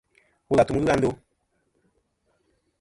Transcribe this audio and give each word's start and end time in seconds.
Wul 0.47 0.61
àtum 0.61 0.77
ghɨ 0.83 0.89
a 0.93 0.95
ndo. 0.97 1.09